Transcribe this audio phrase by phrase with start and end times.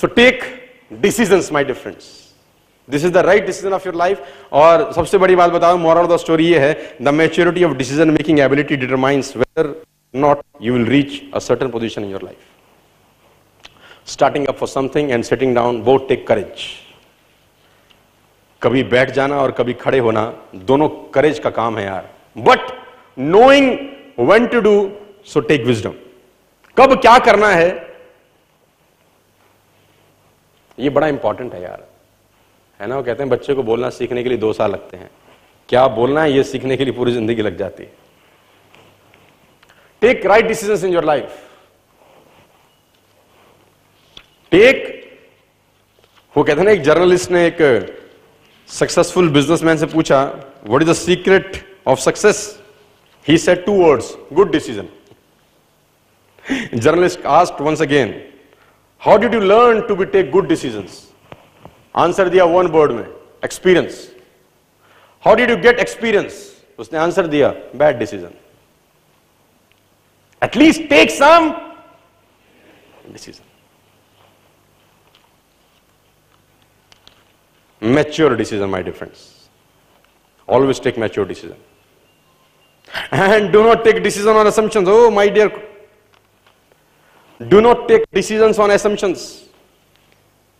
[0.00, 0.44] So take
[1.02, 2.04] decision my difference
[2.88, 6.10] this is the right decision of your life और सबसे बड़ी बात बताओ मॉरल ऑफ़
[6.12, 9.74] द स्टोरी ये है the maturity of decision making ability determines whether
[10.14, 15.24] not you will reach a certain position in your life starting up for something and
[15.24, 16.64] setting down both take courage
[18.62, 20.22] कभी बैठ जाना और कभी खड़े होना,
[20.54, 22.08] दोनों करेज का काम है यार.
[22.38, 22.72] But
[23.18, 23.70] knowing
[24.30, 24.74] when to do
[25.26, 25.92] so take wisdom
[26.76, 27.70] कब क्या करना है
[30.80, 31.86] ये बड़ा इंपॉर्टेंट है यार।
[32.80, 32.96] है ना?
[32.96, 35.10] वो कहते हैं, बच्चे को बोलना सीखने के लिए दो साल लगते हैं।
[35.68, 37.92] क्या बोलना है, ये सीखने के लिए पूरी ज़िंदगी लग जाती है।
[40.02, 41.46] Take right decision in your life
[44.52, 44.86] take
[46.34, 47.58] वो कहते हैं ना, एक जर्नलिस्ट ने एक
[48.68, 50.22] सक्सेसफुल बिजनेसमैन से पूछा
[50.66, 52.38] what is the secret of success
[53.26, 54.88] he said two words good decision
[56.74, 58.12] journalist asked once again
[59.01, 61.01] How did you learn to be take good decisions
[62.03, 63.05] answer दिया वन वर्ड में
[63.45, 64.05] experience
[65.25, 66.43] how did you get experience
[66.79, 67.53] उसने answer दिया
[67.83, 68.31] bad decision
[70.41, 71.51] at least take some
[73.11, 73.53] decision
[77.81, 79.47] mature decision, my difference.
[80.47, 81.57] Always take mature decision.
[83.11, 84.87] And do not take decision on assumptions.
[84.89, 85.51] Oh, my dear.
[87.40, 89.20] Do not take decision on assumptions.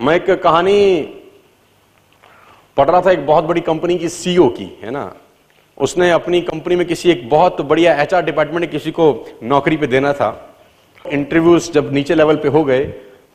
[0.00, 1.02] मैं एक कहानी
[2.76, 5.02] पढ़ रहा था एक बहुत बड़ी company की सीईओ की, है ना
[5.78, 9.08] उसने अपनी कंपनी में किसी एक बहुत बढ़िया एचआर डिपार्टमेंट किसी को
[9.42, 10.30] नौकरी पे देना था
[11.04, 12.84] इंटरव्यूज़ जब नीचे लेवल पे हो गए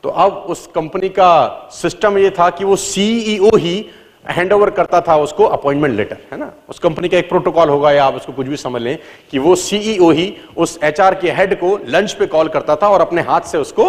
[0.02, 1.30] तो अब उस कंपनी का
[1.72, 3.78] सिस्टम ये था कि वो सीईओ ही
[4.24, 6.52] हैंड ओवर करता था उसको अपॉइंटमेंट लेटर है ना?
[6.68, 8.98] उस कंपनी का एक प्रोटोकॉल होगा या आप उसको कुछ भी समझ लें
[9.30, 13.00] कि वो सीईओ ही उस एचआर के हेड को लंच पे कॉल करता था और
[13.00, 13.86] अपने हाथ से उसको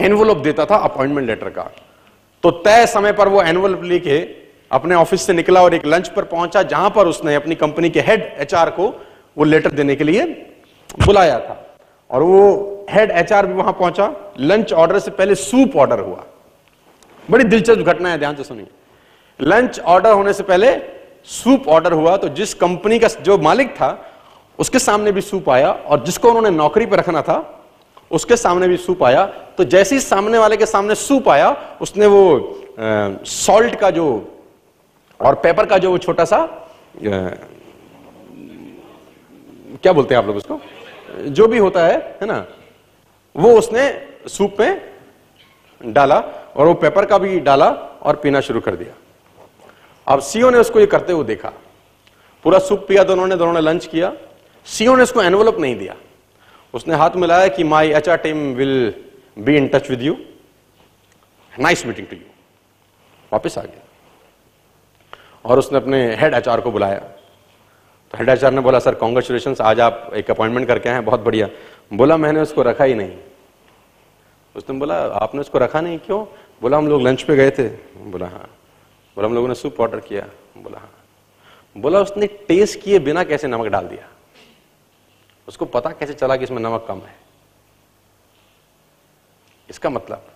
[0.00, 1.70] एनवलप देता था अपॉइंटमेंट लेटर का।
[2.42, 4.18] तो तय समय पर वो एनवलप लेके
[4.70, 8.00] अपने ऑफ़िस से निकला और एक लंच पर पहुँचा, जहाँ पर उसने अपनी कंपनी के
[8.00, 8.88] हेड एचआर को
[9.38, 10.24] वो लेटर देने के लिए
[11.06, 11.78] बुलाया था।
[12.10, 16.24] और वो हेड एचआर भी वहाँ पहुँचा। लंच ऑर्डर से पहले सूप ऑर्डर हुआ।
[17.30, 18.66] बड़ी दिलचस्प घटना है ध्यान से सुनिए।
[19.40, 20.72] लंच ऑर्डर होने से पहले
[21.26, 23.88] सूप ऑर्डर हुआ तो जिस कंपनी का जो मालिक था
[24.58, 27.38] उसके सामने भी सूप आया और जिसको उन्होंने नौकरी पर रखना था
[28.10, 29.24] उसके सामने भी सूप आया।
[29.56, 31.50] तो जैसे ही सामने वाले के सामने सूप आया
[31.80, 32.22] उसने वो
[33.26, 34.06] सॉल्ट का जो
[35.20, 36.48] और पेपर का जो वो छोटा सा आ,
[39.82, 40.60] क्या बोलते हैं आप लोग उसको?
[41.28, 42.44] जो भी होता है है ना?
[43.36, 43.82] वो उसने
[44.28, 44.80] सूप में
[45.82, 46.18] डाला।
[46.56, 47.70] और वो पेपर का भी डाला
[48.02, 48.94] और पीना शुरू कर दिया।
[50.06, 51.52] अब सीओ ने उसको ये करते हुए देखा।
[52.44, 54.12] पूरा सूप पिया दोनों ने दोनों ने लंच किया।
[54.64, 55.96] सीओ ने उसको एनवलप नहीं दिया।
[56.74, 58.94] उसने हाथ मिलाया कि my H R team will
[59.38, 60.16] be in touch with you.
[61.60, 62.22] Nice meeting to you.
[63.32, 63.82] वापिस आ गया।
[65.44, 66.98] और उसने अपने हेड एचआर को बुलाया।
[68.10, 71.48] तो हेड एचआर ने बोला, सर कॉन्ग्रेचुलेशन आज आप एक अपॉइंटमेंट करके आए बहुत बढ़िया।
[71.92, 73.16] बोला, मैंने उसको रखा ही नहीं।
[74.56, 75.98] उसने बोला, आपने उसको रखा नहीं?
[75.98, 76.26] क्यों?
[76.62, 77.68] बोला, हम लोग लंच पे गए थे।
[77.98, 78.50] बोला हाँ।
[79.16, 80.92] बोला, हम लोगों ने सूप ऑर्डर किया। बोला हाँ।
[81.78, 84.08] बोला, उसने टेस्ट किए बिना कैसे नमक डाल दिया?
[85.48, 87.16] उसको पता कैसे चला कि इसमें नमक कम है?
[89.70, 90.26] इसका मतलब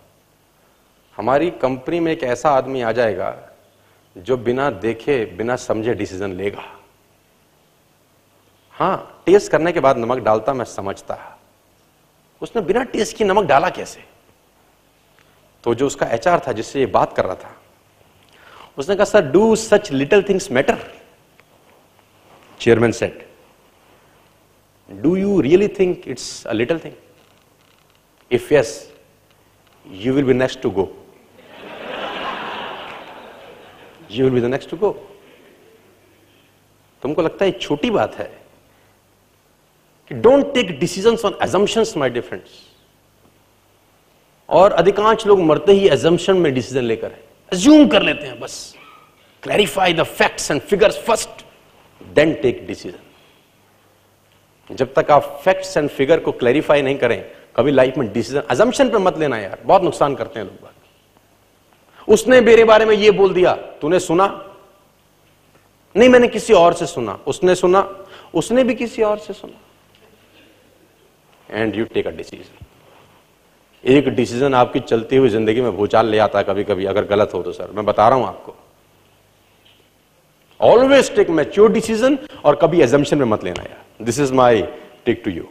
[1.16, 3.50] हमारी कंपनी में एक ऐसा आदमी आ जाएगा,
[4.18, 6.78] जो बिना देखे, बिना समझे डिसीज़न लेगा।
[8.72, 11.38] हाँ टेस्ट करने के बाद नमक डालता मैं समझता।
[12.42, 14.19] उसने बिना टेस्ट की नमक डाला कैसे?
[15.64, 17.56] तो जो उसका एचआर था, जिससे ये बात कर रहा था,
[18.78, 20.78] उसने कहा, sir do such little things matter
[22.60, 23.26] chairman said
[24.88, 26.92] do you really think it's a little thing
[28.30, 28.72] if yes
[29.86, 30.88] you will be next to go
[34.10, 34.90] you will be the next to go
[37.02, 38.30] तुमको लगता है छोटी बात है?
[40.10, 42.58] Don't take decision on assumptions my difference
[44.50, 48.74] और अधिकांश लोग मरते ही एजम्पन में डिसीज़न लेकर है। एज्यूम कर लेते हैं, बस।
[49.42, 51.44] Clarify the facts and figures first
[52.14, 52.98] then take decision
[54.70, 57.24] जब तक आप फैक्ट्स एंड फिगर को क्लैरिफाई नहीं करें,
[57.56, 60.68] कभी लाइफ में डिसीज़न एजम्पन पे मत लेना यार, बहुत नुकसान करते हैं लोग
[62.08, 64.26] उसने मेरे बारे में ये बोल दिया, तूने सुना?
[65.96, 68.06] नहीं, मैंने किसी और से सुना। उसने सुना?
[68.34, 69.60] उसने भी किसी और से सुना।
[71.50, 72.66] And you take a decision
[73.84, 77.30] एक डिसीज़न आपकी चलती हुई ज़िंदगी में भूचाल ले आता है कभी कभी अगर गलत
[77.34, 78.54] हो तो सर। मैं बता रहा हूँ आपको।
[80.60, 84.62] ऑलवेज टेक मैच्योर डिसीज़न और कभी एजम्पन में मत लेना, यार। This is my
[85.06, 85.44] take to you